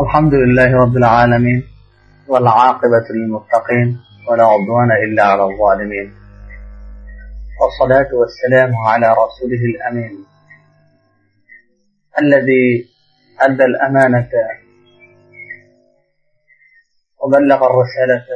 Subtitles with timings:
[0.00, 1.62] الحمد لله رب العالمين
[2.28, 6.14] والعاقبة للمتقين ولا عدوان إلا على الظالمين.
[7.60, 10.24] والصلاة والسلام على رسوله الأمين
[12.18, 12.88] الذي
[13.40, 14.30] أدى الأمانة
[17.20, 18.26] وبلغ الرسالة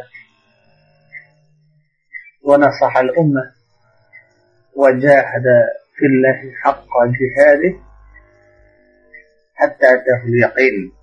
[2.45, 3.53] ونصح الأمة
[4.77, 5.47] وجاهد
[5.97, 6.89] في الله حق
[7.19, 7.75] جهاده
[9.55, 10.98] حتى أتاه اليقين.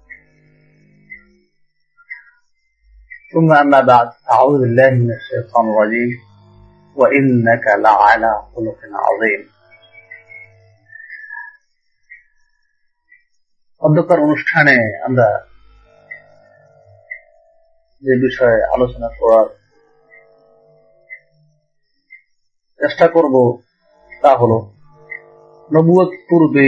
[3.34, 6.11] ثم أما بعد أعوذ بالله من الشيطان الرجيم
[6.97, 9.43] وإنك لعلى خلق عظيم
[13.83, 15.29] অধ্যকার অনুষ্ঠানে আমরা
[18.02, 19.48] যে বিষয়ে আলোচনা করার
[22.80, 23.34] চেষ্টা করব
[24.23, 24.52] তা হল
[25.70, 26.66] নবুয়ত পূর্বে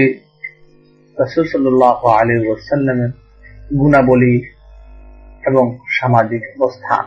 [1.17, 3.13] রসুল্লাহ আলী ওসাল্লামের
[3.79, 4.35] গুণাবলী
[5.48, 7.06] এবং সামাজিক অবস্থান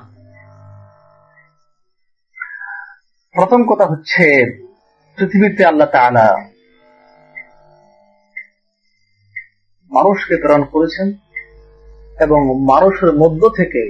[3.34, 4.24] প্রথম কথা হচ্ছে,
[5.18, 6.28] পৃথিবীতে আল্লাহ তালা
[9.90, 11.08] মানুষকে প্রেরণ করেছেন
[12.20, 13.82] এবং মানুষের মধ্য থেকে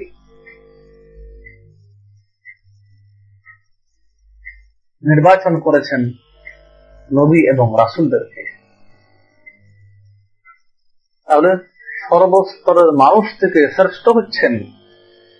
[5.03, 6.01] নির্বাচন করেছেন
[7.11, 8.43] নবী এবং রাসুলদেরকে।
[11.29, 11.51] তাহলে
[12.10, 14.54] সর্বস্তরের মানুষ থেকে শ্রেষ্ঠ হচ্ছেন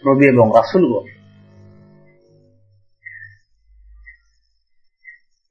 [0.04, 1.06] নবী এবং রাসুলগণ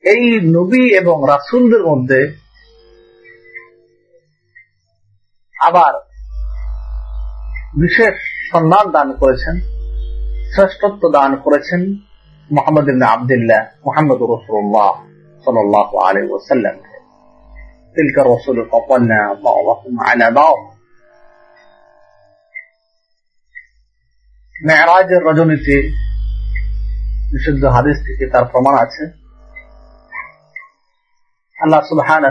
[0.04, 0.24] এই
[0.56, 2.20] নবী এবং রাসুলদের মধ্যে
[5.56, 5.94] আবার
[7.76, 8.14] বিশেষ
[8.50, 9.56] সম্মান দান করেছেন
[10.52, 11.80] শ্রেষ্ঠত্ব দান করেছেন
[12.50, 14.92] মোহাম্মদ আবদুল্লাহ মোহাম্মদ রসুল্লাহ
[15.44, 16.76] সাল্লাহ আলী ওসাল্লাম
[17.96, 20.58] تلك الرسل فضلنا بعضهم على بعض
[24.65, 25.89] মেয়েরাজের রজনীতে
[27.31, 29.03] বিশুদ্ধ হাদিস থেকে তার প্রমাণ আছে।
[31.61, 32.23] আল্লাহ সুলহান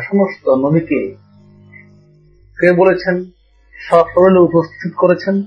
[0.00, 1.16] সমস্ত নবীকে
[2.60, 3.24] কে বলেছেন?
[3.90, 5.42] সশরীরে উপস্থিত করেছেন।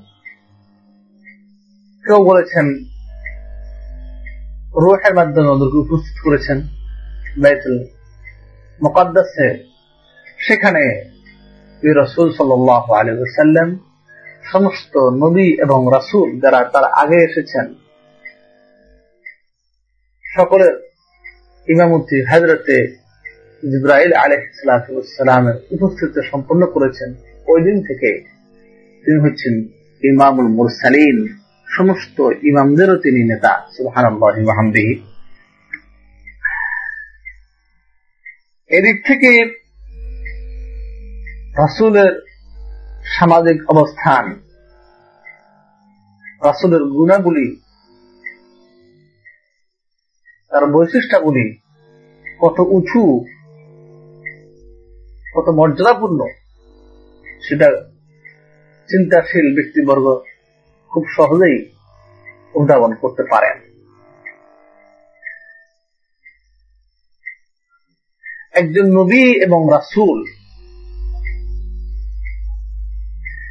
[2.05, 2.73] কেউ বলেছেন,
[4.75, 6.61] রোহের মাধ্যমে ওদেরকে উপস্থিত করেছেন।
[7.41, 7.83] বাইতুল
[8.83, 9.63] মোকাদ্দাসে
[10.47, 11.09] সেখানে
[12.01, 13.88] রসুল সাল্লাহ আলী সাল্লাম
[14.51, 17.73] সমস্ত নবী এবং রাসুল যারা তার আগে এসেছেন,
[20.35, 20.91] সকলের
[21.67, 22.87] ইমামতি হাজরতে
[23.61, 27.15] জিব্রাইল আলহামের উপস্থিতি সম্পন্ন করেছেন।
[27.47, 28.09] ওই দিন থেকে
[29.05, 29.53] তিনি হচ্ছেন
[30.03, 31.37] ইমামুল মুরসালিন।
[31.77, 35.03] সমস্ত ইমামদেরও তিনি নেতা সুবাহানবিহি
[38.67, 39.31] এদিক থেকে
[41.61, 42.28] রাসুলের
[43.17, 44.25] সামাজিক অবস্থান।
[46.43, 47.61] রাসুলের গুণাগুলি
[50.49, 51.59] তার বৈশিষ্ট্যগুলি
[52.39, 53.25] কত উঁচু,
[55.35, 56.19] কত মর্যাদাপূর্ণ,
[57.41, 57.67] সেটা
[58.89, 60.05] চিন্তাশীল ব্যক্তিবর্গ
[60.89, 61.71] খুব সহজেই
[62.53, 63.57] উদ্ভাবন করতে পারেন।
[68.53, 70.38] একজন নবী এবং রাসুল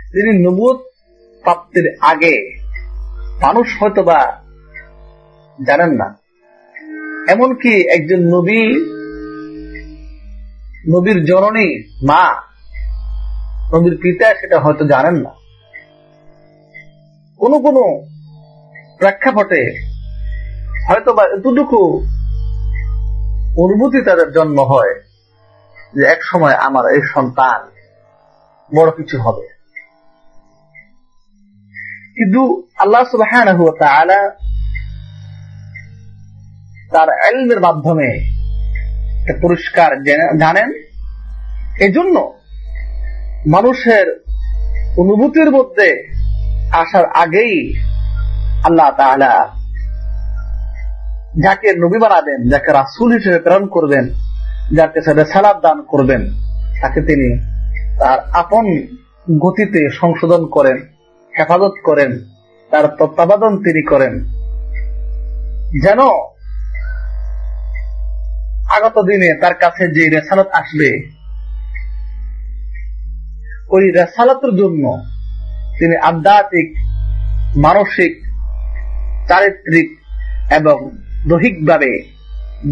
[0.08, 0.76] তিনি নবুত
[1.42, 2.58] প্রাপ্তির আগে
[3.42, 4.42] মানুষ হয়তো বা
[5.66, 6.18] জানেন না।
[7.28, 8.62] এমনকি একজন নবী,
[10.88, 12.42] নবীর জননী মা,
[13.74, 15.30] নবীর পিতা সেটা হয়তো জানেন না।
[17.38, 17.76] কোন কোন
[18.98, 19.62] প্রেক্ষাপটে
[20.88, 21.98] হয়তো বা এতটুকু
[23.62, 24.94] অনুভূতি তাদের জন্ম হয়
[25.94, 27.60] যে এক সময় আমার এই সন্তান
[28.76, 29.57] বড় কিছু হবে।
[32.18, 32.42] কিন্তু
[32.82, 33.32] আল্লাহ সুবাহ
[36.92, 38.08] তার এলমের মাধ্যমে
[39.42, 39.90] পরিষ্কার
[40.42, 40.68] জানেন।
[41.86, 42.16] এজন্য
[43.54, 44.06] মানুষের
[45.02, 45.88] অনুভূতির মধ্যে
[46.82, 47.56] আসার আগেই
[48.68, 48.88] আল্লাহ
[51.44, 54.04] যাকে নবী বানাবেন, যাকে রাসুল হিসেবে প্রেরণ করবেন,
[54.76, 54.98] যাকে
[55.32, 56.22] সালাদ দান করবেন,
[56.82, 57.28] তাকে তিনি
[58.00, 58.64] তার আপন
[59.44, 60.78] গতিতে সংশোধন করেন।
[61.38, 62.10] হেফাজত করেন,
[62.70, 64.14] তার তত্ত্বাবধান তিনি করেন।
[65.82, 66.00] যেন
[68.76, 70.90] আগত দিনে তার কাছে যে রেসালত আসবে,
[73.70, 74.84] ওই রেসালতের জন্য
[75.78, 76.68] তিনি আধ্যাত্মিক,
[77.56, 78.14] মানসিক,
[79.28, 79.88] চারিত্রিক
[80.54, 80.90] এবং
[81.28, 81.90] দৈহিকভাবে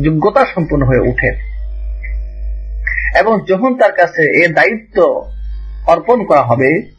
[0.03, 1.35] যোগ্যতা সম্পন্ন হয়ে উঠেন
[3.19, 4.99] এবং যখন তার কাছে এ দায়িত্ব
[5.87, 6.96] অর্পণ করা হবে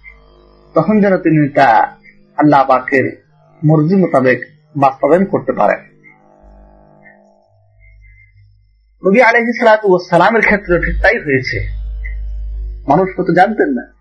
[0.73, 1.67] তখন যেন তিনি তা
[2.37, 3.23] আল্লাহ পাকের
[3.65, 4.41] মর্জি মোতাবেক
[4.77, 5.79] বাস্তবায়ন করতে পারেন।
[9.07, 9.59] নবী আলহি
[10.09, 11.69] সালামের ক্ষেত্রে ঠিক তাই হয়েছে।
[12.87, 13.93] মানুষ কত জানতেন না।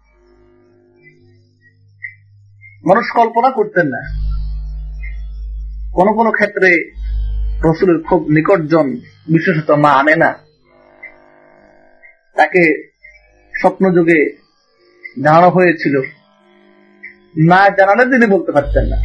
[2.85, 4.01] মানুষ কল্পনা করতেন না।
[5.93, 6.93] কোন কোন ক্ষেত্রে
[7.65, 8.91] রসুলের খুব নিকটজন
[9.29, 10.35] বিশেষত মা আনে না
[12.37, 12.93] তাকে
[13.61, 14.37] স্বপ্ন যুগে
[15.23, 16.26] জানানো হয়েছিল।
[17.39, 18.97] না জানালে তিনি বলতে পারতেন না।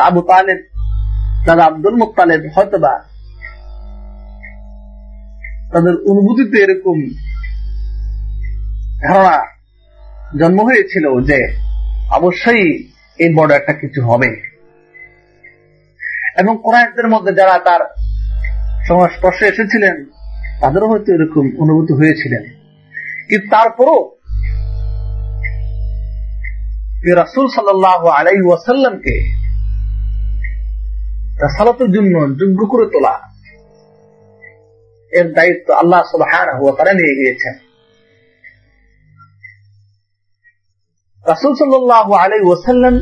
[0.00, 0.58] আবু তালেব
[1.46, 2.98] দাদা আব্দুল মুতালেব হয়তোবা
[5.72, 7.00] তাদের অনুভূতিতে এরকম
[9.02, 9.46] ধারণা
[10.40, 11.58] জন্ম হয়েছিল যে
[12.12, 12.88] অবশ্যই
[13.18, 14.26] এই বড় একটা কিছু হবে।
[16.38, 17.80] এবং কোরআনদের মধ্যে যারা তার
[18.88, 20.04] সংস্পর্শে এসেছিলেন,
[20.60, 22.42] তাদেরও হয়তো এরকম অনুভূতি হয়েছিলেন
[23.28, 24.15] কিন্তু তারপরও
[27.04, 29.16] রাসুল সাল্লাহ আলাই ওয়াসাল্লামকে
[31.56, 33.14] সালাতের জন্য যোগ্য করে তোলা
[35.12, 36.32] এর দায়িত্ব আল্লাহ সুবাহ
[36.78, 37.54] তারা নিয়ে গিয়েছেন।
[41.26, 42.94] রাসুল সাল্লাহ আলাই ওয়াসাল্লাম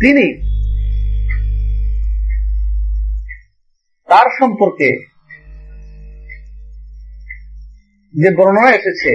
[0.00, 0.26] তিনি
[4.08, 4.90] তার সম্পর্কে
[8.14, 9.12] যে বর্ণনা এসেছে,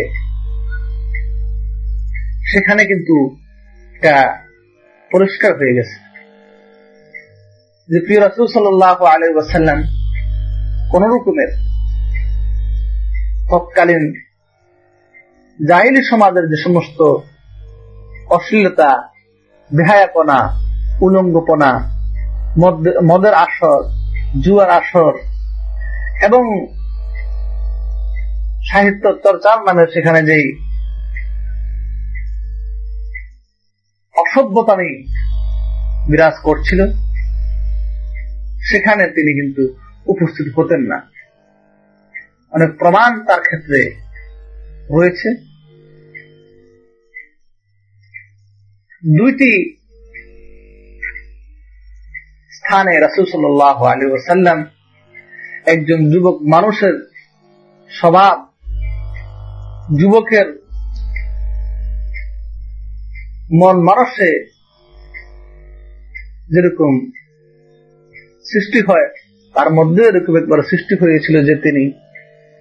[2.52, 3.16] সেখানে কিন্তু
[3.97, 4.15] এটা
[5.11, 5.97] পরিষ্কার হয়ে গেছে।
[7.89, 9.79] যে প্রিয় রাসুল সাল্লাহ আলাই ওয়াসাল্লাম
[10.91, 11.51] কোন রকমের
[13.49, 14.05] তৎকালীন
[15.59, 16.99] জাহিলি সমাজের যে সমস্ত
[18.35, 18.91] অশ্লীলতা,
[19.71, 20.39] বেহায়াপনা,
[21.05, 21.71] উলঙ্গপনা
[23.09, 23.79] মদের আসর,
[24.44, 25.13] জুয়ার আসর
[26.27, 26.44] এবং
[28.69, 30.45] সাহিত্য চর্চার নামে সেখানে যেই
[34.18, 35.04] অসভ্যতামি
[36.12, 36.88] বিরাজ করছিল।
[38.60, 41.12] সেখানে তিনি কিন্তু উপস্থিত হতেন না।
[42.52, 43.96] অনেক প্রমাণ তার ক্ষেত্রে
[44.92, 45.30] রয়েছে।
[49.18, 49.78] দুইটি
[52.52, 54.66] স্থানে রাসুল সাল্লাহ আলী ওসাল্লাম
[55.66, 57.12] একজন যুবক, মানুষের
[57.90, 58.48] স্বভাব,
[60.00, 60.67] যুবকের
[63.53, 64.49] মন মানুষে
[66.49, 67.11] যেরকম
[68.44, 69.07] সৃষ্টি হয়,
[69.53, 71.91] তার মধ্যে এরকম একবার সৃষ্টি হয়েছিল যে তিনি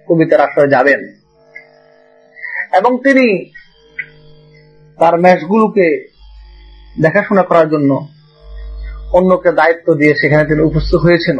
[0.07, 0.99] কবিতার আশ্রয় যাবেন।
[2.73, 3.45] এবং তিনি
[4.99, 6.13] তার ম্যাচগুলোকে
[7.01, 8.07] দেখাশোনা করার জন্য
[9.13, 11.39] অন্যকে দায়িত্ব দিয়ে সেখানে তিনি উপস্থিত হয়েছেন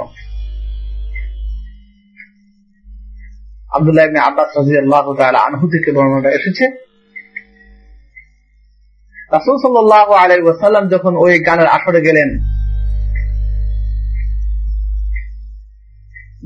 [3.76, 6.87] আবদুল্লাহ আব্বাস রাজি আল্লাহ আনহু থেকে বর্ণনা এসেছে।
[9.32, 12.30] রাসুল সাল্লাহ যখন ওই গানের আসরে গেলেন,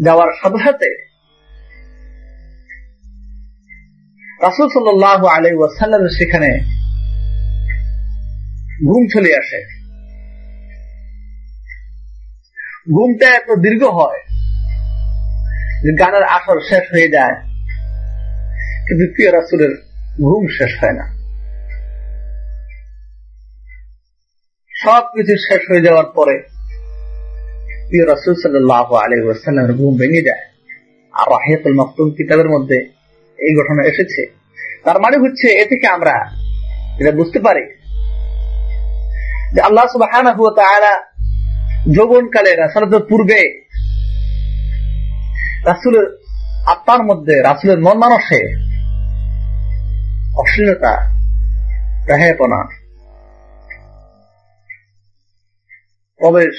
[0.05, 0.89] যাওয়ার সাথে সাথে
[4.45, 6.49] রাসুল সাল্লাহ আলাই ওয়াসাল্লাম সেখানে
[8.87, 9.59] ঘুম চলে আসে।
[12.95, 14.21] ঘুমটা এত দীর্ঘ হয়
[15.83, 17.35] যে গানের আসর শেষ হয়ে যায়,
[18.85, 19.71] কিন্তু প্রিয় রাসুলের
[20.25, 21.05] ঘুম শেষ হয় না।
[24.83, 26.43] সব কিছু শেষ হয়ে যাওয়ার পরে
[34.99, 35.17] মানে
[43.09, 43.61] পূর্বে
[45.65, 46.17] রাসুলের
[46.67, 48.55] আত্মার মধ্যে, রাসুলের মন মানুষে
[50.37, 51.05] অশ্লীলতা
[52.07, 52.80] রাহেপনা
[56.21, 56.55] প্রবেশ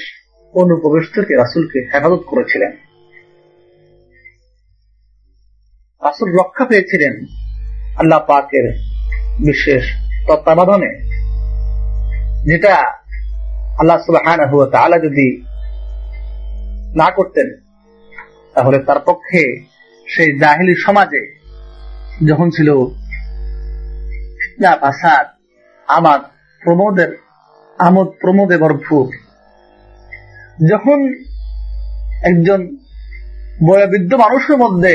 [0.53, 2.71] অনুপ্রবেশ থেকে রাসুলকে হেফাজত করেছিলেন।
[6.01, 7.13] রাসুল রক্ষা পেয়েছিলেন
[8.01, 8.65] আল্লাহ পাকের
[9.47, 9.83] বিশেষ
[10.27, 10.91] তত্ত্বাবধানে,
[12.49, 12.73] যেটা
[13.81, 14.25] আল্লাহ সুবাহ
[15.05, 15.27] যদি
[17.01, 17.47] না করতেন,
[18.55, 19.41] তাহলে তার পক্ষে
[20.07, 21.21] সেই জাহিলি সমাজে
[22.29, 22.69] যখন ছিল
[24.81, 25.25] ফাসাদ
[25.87, 26.19] আমার
[26.61, 27.11] প্রমোদের,
[27.79, 29.05] আমোদ প্রমোদে ভরপুর
[30.71, 31.13] যখন
[32.23, 32.77] একজন
[33.67, 34.93] বয়োবৃদ্ধ মানুষের মধ্যে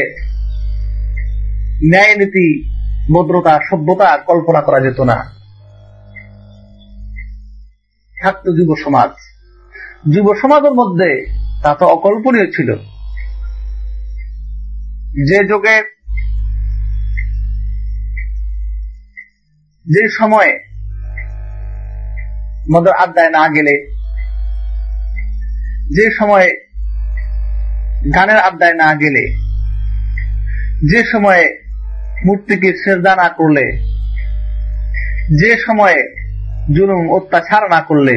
[1.90, 2.68] ন্যায় নীতি
[3.14, 5.32] ভদ্রতা, সভ্যতা কল্পনা করা যেত না
[8.22, 9.10] থাকত যুব সমাজ,
[10.14, 11.26] যুব সমাজের মধ্যে
[11.62, 12.76] তা তো অকল্পনীয় ছিল।
[15.28, 15.82] যে যুগে
[19.86, 20.52] যে সময়ে
[22.72, 23.97] মদের আড্ডায় না গেলে
[25.96, 26.48] যে সময়ে
[28.14, 29.24] গানের আড্ডায় না গেলে,
[30.90, 31.44] যে সময়ে
[32.26, 33.64] মূর্তিকে শ্রেদ্ধা না করলে,
[35.40, 35.98] যে সময়ে
[36.74, 38.16] জুলুম, অত্যাচার না করলে,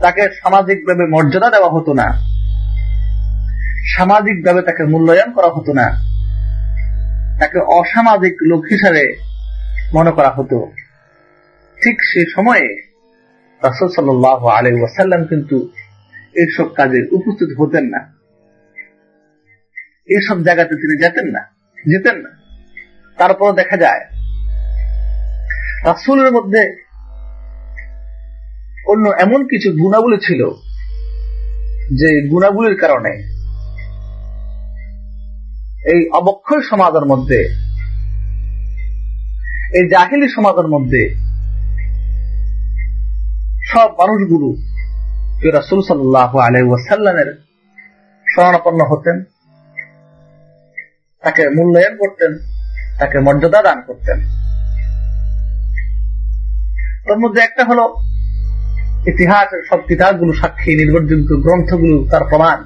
[0.00, 2.08] তাকে সামাজিকভাবে মর্যাদা দেওয়া হতো না,
[3.94, 5.86] সামাজিকভাবে তাকে মূল্যায়ন করা হতো না,
[7.40, 9.04] তাকে অসামাজিক লোক হিসাবে
[9.94, 10.58] মনে করা হতো।
[11.78, 12.66] ঠিক সে সময়ে
[13.62, 15.56] রাসুল সাল্লাহ আলী ওয়াসাল্লাম কিন্তু
[16.40, 18.00] এইসব কাজে উপস্থিত হতেন না।
[20.14, 21.42] এইসব জায়গাতে তিনি যেতেন না
[21.90, 22.30] যেতেন না।
[23.18, 24.02] তারপর দেখা যায়,
[25.84, 26.62] রাসুলের মধ্যে
[28.92, 30.42] অন্য এমন কিছু গুণাবলী ছিল
[32.00, 33.12] যে গুণাবলীর কারণে
[35.92, 37.40] এই অবক্ষয় সমাজের মধ্যে,
[39.78, 41.02] এই জাহিলি সমাজের মধ্যে
[43.72, 44.48] সব মানুষগুলো
[45.56, 47.28] রাসুল সাল্লাহ আলহামের
[48.34, 49.24] শরণাপন্ন হতেন,
[51.20, 52.38] তাকে মূল্যায়ন করতেন,
[52.98, 54.18] তাকে মর্যাদা দান করতেন।
[57.06, 57.84] তার মধ্যে একটা হলো
[59.06, 62.58] ইতিহাসের সব কিতাবগুলো সাক্ষী নির্ভরযোগ্য গ্রন্থগুলো, তার প্রমাণ।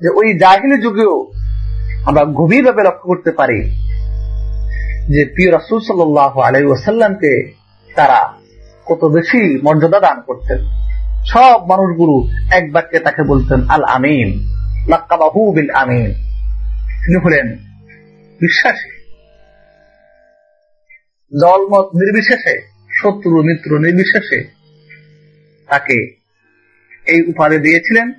[0.00, 1.32] যে ওই জাহিলি যুগেও
[2.06, 3.58] আমরা গভীরভাবে লক্ষ্য করতে পারি
[5.08, 7.32] যে প্রিয় রাসুল সাল্লাহ আলাই ওসাল্লামকে
[7.96, 8.39] তারা
[8.90, 10.58] কত বেশি মর্যাদা দান করতেন।
[11.26, 14.28] সব মানুষগুলো এক বাক্যে তাকে বলতেন, আল আমিন
[15.54, 16.14] বিল আমিন।
[17.02, 17.56] তিনি হলেন
[18.40, 18.90] বিশ্বাসী।
[21.40, 22.54] জলমত নির্বিশেষে,
[23.00, 24.50] শত্রু মিত্র নির্বিশেষে
[25.68, 26.16] তাকে
[27.06, 28.12] এই উপাধি দিয়েছিলেন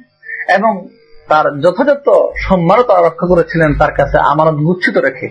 [0.55, 0.87] এবং
[1.27, 5.29] তার যথাযথ সম্মানও তারা রক্ষা করেছিলেন তার কাছে আমানত গুচ্ছিত রেখে।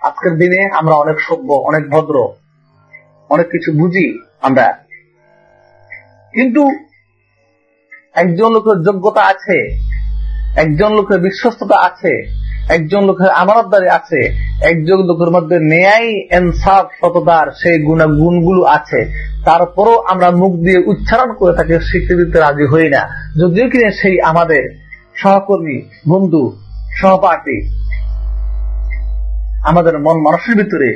[0.00, 2.41] আজকের দিনে আমরা অনেক সভ্য, অনেক ভদ্র
[3.34, 4.06] অনেক কিছু বুঝি
[4.46, 4.66] আমরা।
[6.34, 6.62] কিন্তু
[8.22, 9.58] একজন লোকের যোগ্যতা আছে,
[10.62, 12.12] একজন লোকের বিশ্বস্ততা আছে,
[12.76, 14.20] একজন লোকের আমানতদারি আছে,
[14.70, 19.00] একজন লোকের মধ্যে ন্যায় এনসাফ সততার সেই গুণা গুণগুলো আছে,
[19.46, 23.02] তারপরও আমরা মুখ দিয়ে উচ্চারণ করে তাকে স্বীকৃতিতে রাজি হই না।
[23.40, 24.62] যদিও কিনা সেই আমাদের
[25.20, 25.76] সহকর্মী,
[26.08, 26.42] বন্ধু,
[27.00, 27.58] সহপাঠী,
[29.70, 30.88] আমাদের মন মানুষের ভিতরে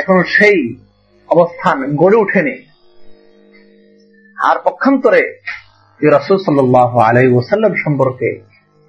[0.00, 0.58] এখন সেই
[1.34, 2.56] অবস্থান গড়ে ওঠেনি।
[4.38, 5.22] আর পক্ষান্তরে
[6.00, 8.30] রসুল সাল্লাহ আলাই ওসাল্লাম সম্পর্কে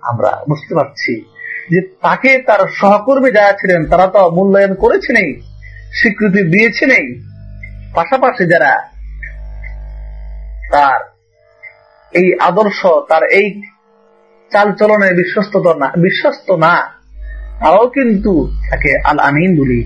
[0.03, 1.13] আমরা বুঝতে পারছি
[1.71, 5.29] যে তাকে তার সহকর্মী যারা ছিলেন, তারা তো মূল্যায়ন করেছে নেই,
[6.00, 7.05] স্বীকৃতি দিয়েছে নেই।
[7.95, 8.73] পাশাপাশি যারা
[10.71, 11.00] তার
[12.13, 13.47] এই আদর্শ, তার এই
[14.51, 16.75] চাল চলনে বিশ্বস্ত না বিশ্বস্ত না,
[17.62, 18.31] তারাও কিন্তু
[18.69, 19.79] তাকে আল আমিন বলি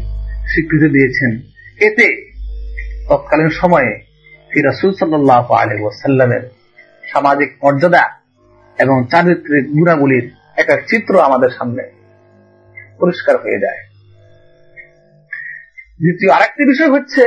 [0.52, 1.32] স্বীকৃতি দিয়েছেন।
[1.88, 2.08] এতে
[3.10, 3.92] তৎকালীন সময়ে
[4.68, 5.76] রাসুল সাল্লাহ আলী
[7.12, 8.04] সামাজিক মর্যাদা
[8.80, 10.26] এবং চারিত্রিক গুণাগুলির
[10.58, 11.84] একটা চিত্র আমাদের সামনে
[13.00, 13.82] পরিষ্কার হয়ে যায়।
[16.02, 17.24] দ্বিতীয় আরেকটি বিষয় হচ্ছে,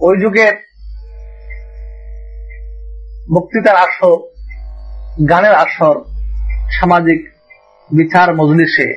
[0.00, 0.54] ওই যুগের
[3.34, 4.18] বক্তৃতার আসর,
[5.28, 5.96] গানের আসর,
[6.80, 7.20] সামাজিক
[7.90, 8.88] বিচার মজলিসে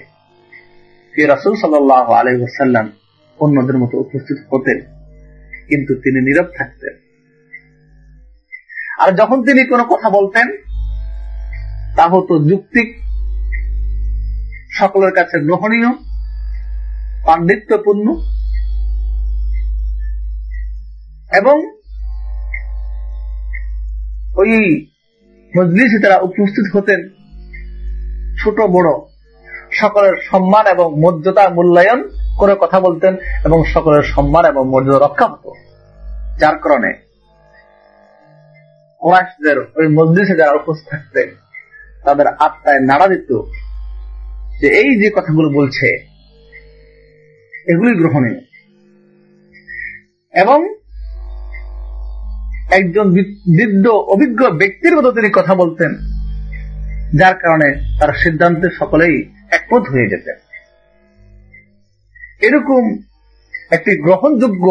[1.28, 2.92] রাসুল সাল্লাহ আলহ্লাম
[3.44, 4.80] অন্যদের মতো উপস্থিত হতেন।
[5.68, 6.94] কিন্তু তিনি নীরব থাকতেন।
[9.00, 10.48] আর যখন তিনি কোনো কথা বলতেন,
[11.96, 12.88] তা হতো যুক্তিক,
[14.72, 15.92] সকলের কাছে গ্রহণীয়
[17.26, 18.08] পাণ্ডিত্যপূর্ণ
[21.38, 21.58] এবং
[24.36, 24.52] ওই
[25.58, 27.10] মজলিসে তারা উপস্থিত হতেন
[28.44, 28.90] ছোট বড়,
[29.72, 35.54] সকলের সম্মান এবং মর্যাদা মূল্যায়ন করে কথা বলতেন এবং সকলের সম্মান এবং মর্যাদা রক্ষা হতো।
[36.40, 36.94] যার কারণে
[39.00, 41.30] কোরআশদের ওই মসজিদে যারা উপস্থিত থাকতেন,
[42.04, 43.30] তাদের আত্মায় নাড়া দিত
[44.62, 45.88] যে এই যে কথাগুলো বলছে
[47.68, 48.40] এগুলি গ্রহণীয়।
[50.42, 50.60] এবং
[52.72, 55.96] একজন বৃদ্ধ, অভিজ্ঞ ব্যক্তির মতো তিনি কথা বলতেন,
[57.20, 60.36] যার কারণে তার সিদ্ধান্তে সকলেই একমত হয়ে যেতেন।
[62.44, 62.84] এরকম
[63.72, 64.66] একটি গ্রহণযোগ্য,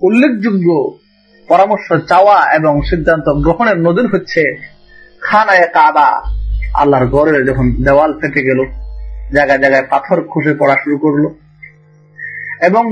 [0.00, 0.98] উল্লেখযোগ্য
[1.48, 4.42] পরামর্শ, চাওয়া এবং সিদ্ধান্ত গ্রহণের নদীর হচ্ছে
[5.20, 6.08] খানায় কাবা,
[6.74, 8.60] আল্লাহর গড়ে যখন দেওয়াল ফেটে গেল,
[9.32, 11.24] জায়গায় জায়গায় পাথর খুশে পড়া শুরু করল
[12.66, 12.84] এবং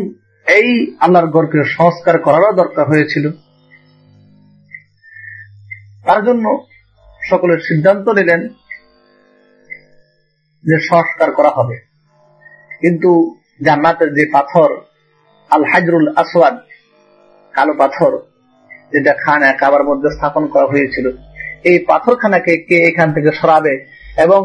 [0.46, 3.30] এই আল্লাহর গড়কে সংস্কার করারও দরকার হয়েছিল।
[6.06, 6.66] তার জন্য
[7.30, 8.48] সকলের সিদ্ধান্ত নিলেন
[10.64, 11.89] যে সংস্কার করা হবে।
[12.82, 13.10] কিন্তু
[13.66, 14.70] জান্নাতের যে পাথর
[15.50, 16.56] আল হাজরুল আসওয়াদ,
[17.54, 18.12] কালো পাথর,
[18.92, 21.06] যেটা খানা কাবার মধ্যে স্থাপন করা হয়েছিল,
[21.70, 23.74] এই পাথরখানাকে কে এখান থেকে সরাবে
[24.24, 24.40] এবং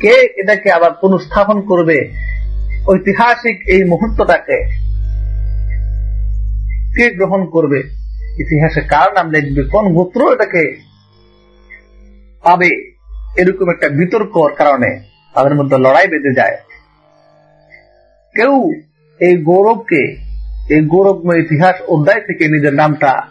[0.00, 1.98] কে এটাকে আবার পুনঃস্থাপন করবে,
[2.88, 4.58] ঐতিহাসিক এই মুহূর্তটাকে
[6.96, 7.80] কে গ্রহণ করবে,
[8.42, 10.62] ইতিহাসে কার নাম লিখবে, কোন গোত্র এটাকে
[12.44, 12.70] পাবে,
[13.40, 14.90] এরকম একটা বিতর্কর কারণে
[15.34, 16.56] তাদের মধ্যে লড়াই বেঁধে যায়।
[18.34, 18.72] কেউ
[19.20, 20.02] এই গৌরবকে,
[20.70, 23.22] এই গৌরবময় ইতিহাস অধ্যায় থেকে নিজের নামটা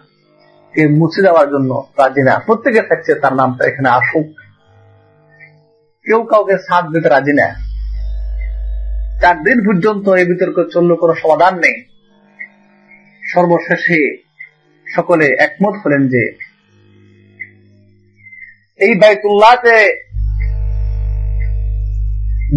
[0.74, 4.28] কে মুছে দেওয়ার জন্য রাজি না। প্রত্যেকে থাকছে তার নামটা এখানে আসুক।
[6.06, 7.48] কেউ কাউকে সাথ দিতে রাজি না।
[9.22, 11.84] চার দিন পর্যন্ত এই বিতর্ক চলল কোনো সমাধান নেই।
[13.34, 14.24] সর্বশেষে
[14.96, 16.24] সকলে একমত হলেন যে,
[18.80, 19.78] এই বাইতুল্লাহতে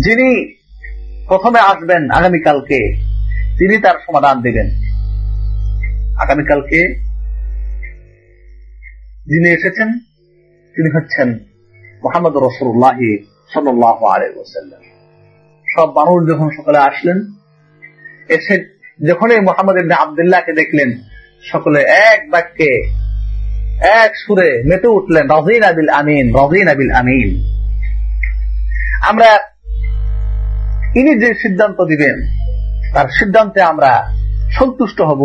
[0.04, 0.61] যিনি
[1.32, 2.96] প্রথমে আসবেন আগামীকালকে,
[3.58, 4.66] তিনি তার সমাধান দিবেন।
[6.18, 6.80] আগামীকালকে
[9.26, 9.98] যিনি এসেছেন,
[10.76, 11.28] তিনি হচ্ছেন
[12.02, 12.98] মোহাম্মদ রসুল্লাহ
[13.52, 14.82] সাল্লাহ আলাইসাল্লাম
[15.76, 17.18] সব মানুষ যখন সকালে আসলেন,
[18.28, 20.90] এসে যখনই মোহাম্মদ আবদুল্লাহকে দেখলেন,
[21.52, 22.88] সকলে এক বাক্যে,
[24.02, 27.28] এক সুরে মেতে উঠলেন, রজিন আবিল আমিন, রজিন আবিল আমিন।
[29.08, 29.51] আমরা
[30.98, 32.16] ইনি যে সিদ্ধান্ত দিবেন,
[32.94, 33.90] তার সিদ্ধান্তে আমরা
[34.52, 35.22] সন্তুষ্ট হব,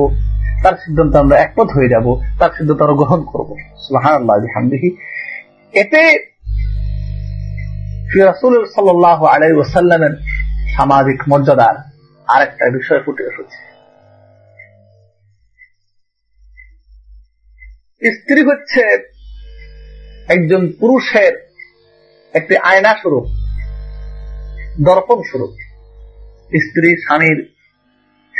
[0.64, 2.08] তার সিদ্ধান্ত আমরা একমত হয়ে যাব,
[2.40, 3.50] তার সিদ্ধান্ত আমরা গ্রহণ করব।
[4.56, 4.90] হামদিহি
[5.74, 6.02] এতে
[10.76, 11.76] সামাজিক মর্যাদার
[12.28, 13.58] আরেকটা বিষয় ফুটে এসেছে
[18.02, 18.84] স্ত্রী হচ্ছে
[20.28, 21.34] একজন পুরুষের
[22.34, 23.26] একটি আয়না স্বরূপ
[24.86, 25.54] দর্পণ স্বরূপ।
[26.54, 27.54] স্ত্রী, স্বামীর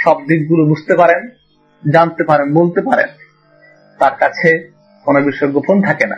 [0.04, 1.30] সব দিকগুলো বুঝতে পারেন,
[1.94, 3.10] জানতে পারেন, বলতে পারেন।
[4.00, 4.72] তার কাছে
[5.06, 6.18] কোন বিষয় গোপন থাকে না।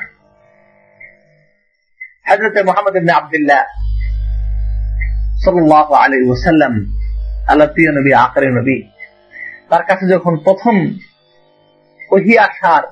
[2.27, 3.63] হাজরতে মোহাম্মদ ইবনে আবদুল্লাহ
[5.43, 6.73] সাল্লাহ আলী ওসাল্লাম
[7.47, 8.77] আল্লাহ প্রিয় নবী আকারে নবী,
[9.69, 10.75] তার কাছে যখন প্রথম
[12.12, 12.84] ওহি আসার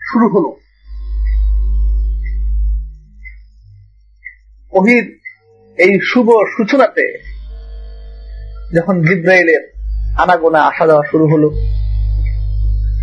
[0.00, 0.63] শুরু হলো
[4.78, 5.04] ওহির
[5.78, 7.06] এই শুভ সূচনাতে
[8.76, 9.62] যখন জিব্রাইলের
[10.22, 11.48] আনাগোনা আসা যাওয়া শুরু হলো,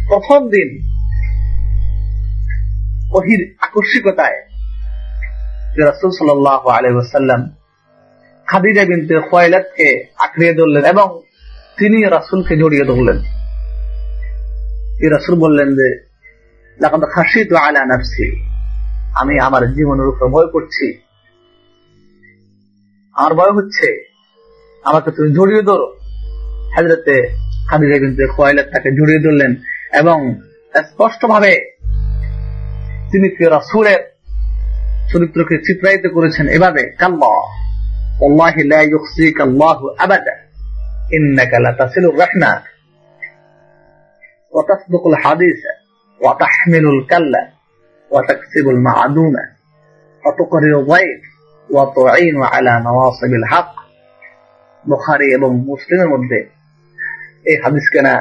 [0.09, 0.69] প্রথম দিন
[3.17, 4.39] ওহির আকস্মিকতায়
[5.87, 7.43] রাসুল সাল্লাহ আলহাম
[8.47, 9.87] খাদিজা বিনতে খোয়াইলাতকে
[10.23, 11.07] আঁকড়িয়ে ধরলেন এবং
[11.77, 13.17] তিনি রাসুলকে জড়িয়ে ধরলেন।
[15.15, 15.87] রাসুল বললেন যে
[17.15, 18.27] হাসি তো আলা নাফসি,
[19.21, 20.87] আমি আমার জীবনের উপর ভয় করছি।
[23.13, 24.13] আমার ভয় হচ্ছে।
[24.83, 25.97] আমাকে তুমি জড়িয়ে ধরো।
[26.75, 27.27] হাজরতে
[27.67, 29.55] খাদিজা বিনতে খোয়াইলাত তাকে জড়িয়ে ধরলেন
[29.93, 30.35] এবং
[30.75, 31.51] স্পষ্ট ভাবে
[33.11, 34.17] তিনি রাসুলের
[35.11, 37.61] চরিত্রকে চিত্রায়িত করেছেন এভাবে, কাল্লা
[54.85, 56.39] বুখারি এবং মুসলিমের মধ্যে
[57.45, 58.13] এই হাদিস কেনা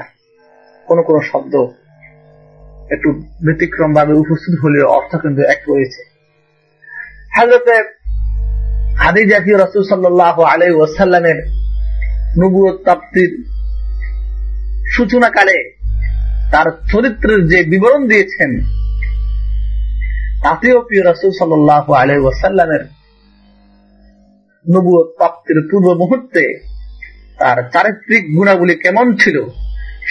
[1.32, 1.54] শব্দ
[2.94, 3.08] একটু
[3.44, 6.02] ব্যতিক্রম ভাবে উপস্থিত হলেও অর্থ কিন্তু এক রয়েছে।
[7.36, 7.74] হাজরতে
[8.96, 11.38] হাদি জাতীয় রসুল সাল্লাহ আলাই ওসাল্লামের
[12.40, 12.72] নবুয়
[14.96, 15.58] সূচনাকালে
[16.52, 18.50] তার চরিত্রের যে বিবরণ দিয়েছেন,
[20.42, 22.99] তাতেও প্রিয় রসুল সাল্লাহ আলাই ওয়াসাল্লামের
[24.68, 26.60] নবুয় প্রাপ্তির পূর্ব মুহূর্তে
[27.38, 29.44] তার চারিত্রিক গুণাবলী কেমন ছিল,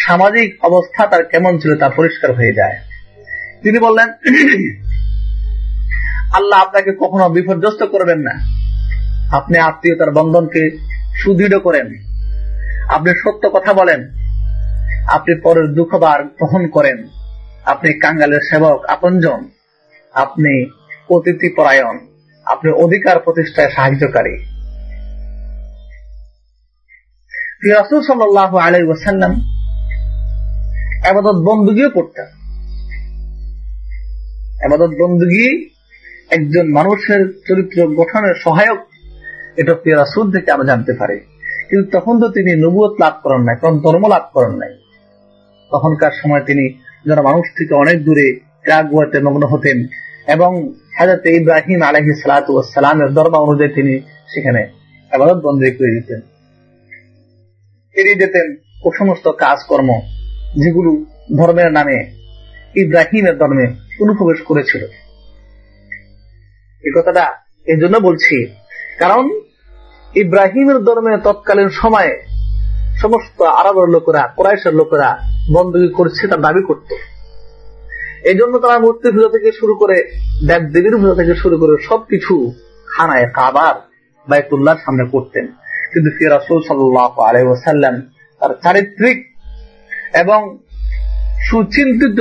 [0.08, 2.78] সামাজিক অবস্থা তার কেমন ছিল তা পরিষ্কার হয়ে যায়।
[3.64, 4.10] তিনি বললেন,
[6.34, 8.32] আল্লাহ আপনাকে কখনো বিপর্যস্ত করবেন না।
[9.38, 10.78] আপনি আত্মীয়তার বন্ধনকে
[11.24, 11.88] সুদৃঢ় করেন।
[12.90, 14.10] আপনি সত্য কথা বলেন।
[15.08, 17.08] আপনি পরের দুঃখবার গ্রহণ করেন।
[17.66, 19.50] আপনি কাঙ্গালের সেবক, আপনজন।
[20.14, 20.70] আপনি
[21.10, 22.09] অতিথি পরায়ণ
[22.50, 24.36] আপনি অধিকার প্রতিষ্ঠায় সাহায্যকারী।
[28.58, 28.84] আলাই
[31.48, 32.28] বন্দুগিও করতেন
[35.02, 35.48] বন্দুগি
[36.30, 38.80] একজন মানুষের চরিত্র গঠনের সহায়ক,
[39.58, 41.18] এটা রাসুল থেকে আমরা জানতে পারি।
[41.70, 44.74] কিন্তু তখন তো তিনি নবুয়ত লাভ করেন নাই কোন ধর্ম লাভ করেন নাই।
[45.72, 46.66] তখনকার সময় তিনি
[47.06, 48.28] যারা মানুষ থেকে অনেক দূরে
[48.66, 48.86] ত্যাগ
[49.28, 49.78] মগ্ন হতেন
[50.36, 50.52] এবং
[50.98, 53.94] হাজরত ইব্রাহিম আলহি সালাতামের ধর্ম অনুযায়ী তিনি
[54.32, 54.62] সেখানে
[55.12, 56.20] আবাদত বন্দী করে দিতেন।
[57.96, 58.48] এড়িয়ে যেতেন
[58.86, 59.90] ও সমস্ত কাজকর্ম
[60.62, 60.92] যেগুলো
[61.40, 61.98] ধর্মের নামে,
[62.84, 63.66] ইব্রাহিমের ধর্মে
[64.02, 64.84] অনুপ্রবেশ করেছিল।
[66.84, 67.26] এই কথাটা
[67.68, 68.36] এই জন্য বলছি,
[69.00, 69.24] কারণ
[70.24, 72.14] ইব্রাহিমের ধর্মে তৎকালীন সময়ে
[73.02, 75.10] সমস্ত আরবের লোকেরা, কোরাইশের লোকেরা
[75.56, 76.90] বন্দী করছে, তার দাবি করত।
[78.24, 80.12] এই জন্য তারা মূর্তি পূজা থেকে শুরু করে
[80.48, 82.54] দেব দেবীর পূজা থেকে শুরু করে সবকিছু
[82.88, 83.76] খানায় কাবার
[84.30, 85.48] বাইতুল্লাহর সামনে করতেন।
[85.94, 88.02] কিন্তু ফির রাসুল সাল্লাহ আলহাম
[88.40, 89.18] তার চারিত্রিক
[90.14, 90.60] এবং
[91.50, 92.20] সুচিন্তিত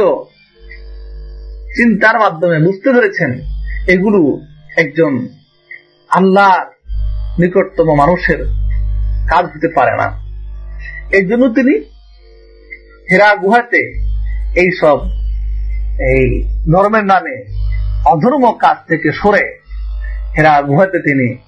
[1.76, 3.40] চিন্তার মাধ্যমে বুঝতে পেরেছেন
[3.88, 4.40] এগুলো
[4.76, 5.28] একজন
[6.08, 6.64] আল্লাহ
[7.38, 8.46] নিকটতম মানুষের
[9.30, 10.28] কাজ হতে পারে না।
[11.12, 11.74] এর জন্য তিনি
[13.10, 14.10] হেরা গুহাতে
[14.56, 14.98] এই সব
[15.98, 17.44] এই ধর্মের নামে
[18.06, 19.60] অধর্ম কাজ থেকে সরে
[20.36, 21.38] হেরা গুহাতে তিনি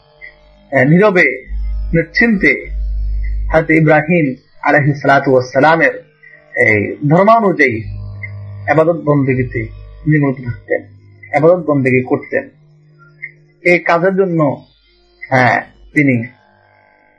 [0.72, 1.46] নীরবে,
[1.94, 2.70] নিশ্চিন্তে
[3.52, 5.94] হাতে ইব্রাহিম আলহি সালাতামের
[6.54, 7.82] এই ধর্মানুযায়ী
[8.70, 9.68] আবাদত বন্দীতে
[10.06, 10.82] নিমন্ত্রিত থাকতেন
[11.36, 12.48] আবাদত বন্দী করতেন।
[13.64, 14.66] এই কাজের জন্য
[15.30, 15.60] হ্যাঁ
[15.94, 16.22] তিনি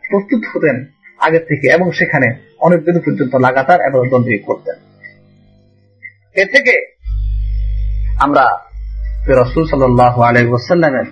[0.09, 0.85] প্রস্তুত হতেন
[1.17, 4.75] আগে থেকে এবং সেখানে অনেক দিন পর্যন্ত লাগাতার আবাদত বন্দী করতেন।
[6.35, 6.90] এ থেকে
[8.25, 8.45] আমরা
[9.41, 11.07] রসুল সাল্লাহ আলহামের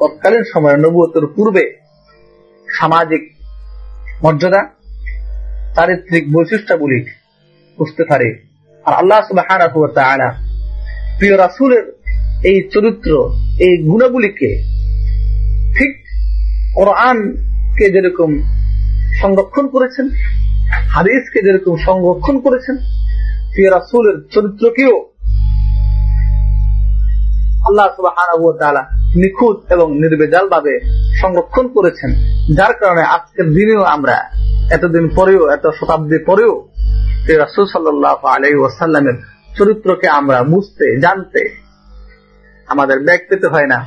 [0.00, 1.64] তৎকালীন সময়ের নবুয়তের পূর্বে
[2.68, 3.22] সামাজিক
[4.24, 4.62] মর্যাদা,
[5.76, 6.98] চারিত্রিক বৈশিষ্ট্যাবলী
[7.78, 8.28] বুঝতে পারে।
[8.86, 9.48] আর আল্লাহ সুবাহ
[11.18, 11.84] প্রিয় রাসুলের
[12.50, 13.12] এই চরিত্র,
[13.66, 14.50] এই গুণাবলীকে
[15.76, 15.92] ঠিক
[16.76, 18.30] কোরআনকে যেরকম
[19.20, 20.06] সংরক্ষণ করেছেন,
[20.94, 22.76] হাদিসকে যেরকম সংরক্ষণ করেছেন,
[23.52, 24.94] প্রিয় রাসুলের চরিত্রকেও
[27.66, 28.16] আল্লাহ সুবাহ
[29.16, 30.74] নিখুঁত এবং নির্বেজাল ভাবে
[31.20, 32.10] সংরক্ষণ করেছেন।
[32.56, 34.16] যার কারণে আজকের দিনেও আমরা,
[34.70, 36.68] এতদিন পরেও, এত শতাব্দী পরেও
[37.38, 39.14] রাসুল সাল্লাহ আলাই ওয়াসাল্লামের
[39.58, 41.42] চরিত্রকে আমরা বুঝতে, জানতে
[42.66, 43.86] আমাদের ব্যাগ পেতে হয় না।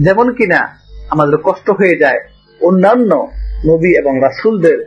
[0.00, 0.78] যেমন কিনা
[1.10, 2.20] আমাদের কষ্ট হয়ে যায়
[2.60, 3.32] অন্যান্য
[3.66, 4.78] নবী এবং রাসুলদের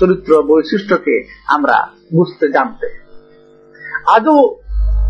[0.00, 2.88] চরিত্র বৈশিষ্ট্যকে আমরা বুঝতে, জানতে।
[4.06, 4.56] আজও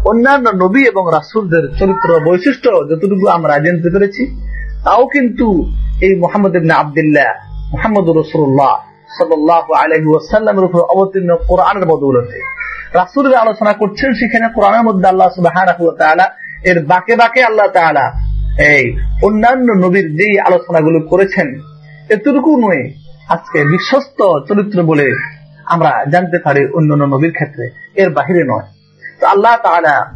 [0.07, 4.41] অন্যান্য নবী এবং রাসুলদের চরিত্র বৈশিষ্ট্য যতটুকু আমরা জানতে পেরেছি
[4.85, 7.31] তাও কিন্তু এই মোহাম্মদ ইবনে আবদুল্লাহ
[7.71, 8.75] মোহাম্মদ রসুল্লাহ
[9.19, 12.41] সাল্লাহ আলহি ওয়াসাল্লামের উপর অবতীর্ণ কোরআনের বদৌলতে।
[13.35, 15.65] আলোচনা করছেন সেখানে কোরআনের মধ্যে আল্লাহ সুবাহ
[16.65, 18.23] এর বাকে বাকে আল্লাহ
[18.61, 21.61] এই অন্যান্য নবীর যেই আলোচনাগুলো করেছেন,
[22.11, 22.91] এতটুকু নয়,
[23.29, 25.15] আজকে বিশ্বস্ত চরিত্র বলে
[25.65, 28.76] আমরা জানতে পারি অন্যান্য নবীর ক্ষেত্রে। এর বাহিরে নয়।
[29.25, 30.13] আল্লাহ তাআলা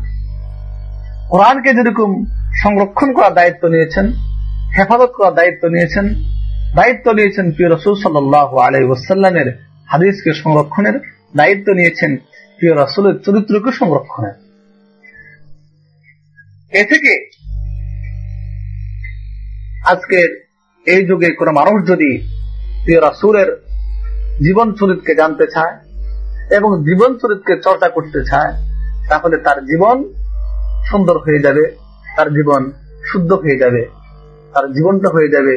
[1.31, 2.25] কোরআনকে যেরকম
[2.63, 4.13] সংরক্ষণ করার দায়িত্ব নিয়েছেন,
[4.77, 6.15] হেফাজত করার দায়িত্ব নিয়েছেন
[6.77, 11.01] দায়িত্ব নিয়েছেন প্রিয় রসুল সাল্লাহ আলাই ওসাল্লামের হাদিসকে সংরক্ষণের
[11.37, 12.17] দায়িত্ব নিয়েছেন
[12.59, 14.35] প্রিয় রসুলের চরিত্রকে সংরক্ষণের।
[16.73, 17.31] এ থেকে
[19.87, 20.51] আজকের
[20.87, 22.19] এই যুগে কোন মানুষ যদি
[22.85, 23.49] প্রিয় রাসুলের
[24.45, 25.77] জীবন চরিত্রকে জানতে চায়
[26.57, 28.70] এবং জীবন চরিত্রকে চর্চা করতে চায়
[29.10, 29.98] তাহলে তার জীবন
[30.90, 31.64] সুন্দর হয়ে যাবে
[32.08, 32.62] তার জীবন
[33.06, 33.82] শুদ্ধ হয়ে যাবে
[34.54, 35.54] তার জীবনটা হয়ে যাবে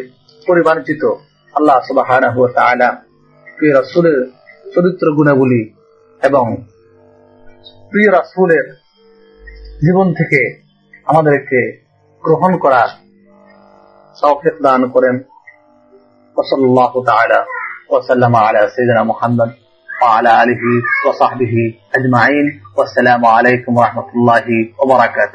[0.46, 1.02] পরিমার্জিত
[1.54, 2.08] আল্লাহ সুবাহ
[3.46, 4.18] প্রিয় রাসুলের
[4.66, 5.62] চরিত্র গুণাবলী
[6.22, 6.46] এবং
[7.92, 8.66] প্রিয় রাসুলের
[9.82, 10.40] জীবন থেকে
[11.06, 11.60] আমাদেরকে
[12.24, 12.88] গ্রহণ করার
[14.16, 15.16] তৌফিক দান করেন
[16.36, 17.38] وصلى الله تعالى
[17.90, 19.50] وسلم على سيدنا محمد
[20.03, 20.63] وعلى آله
[21.07, 21.53] وصحبه
[21.95, 22.61] أجمعين.
[22.77, 24.45] والسلام عليكم ورحمة الله
[24.79, 25.31] وبركاته.